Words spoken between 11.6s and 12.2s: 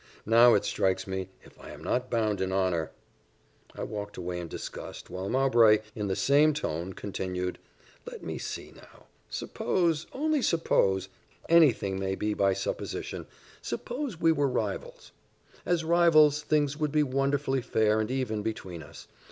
thing may